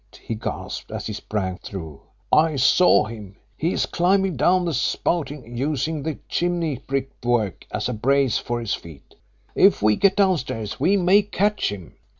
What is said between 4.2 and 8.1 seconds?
down the spouting, using the chimney brickwork as a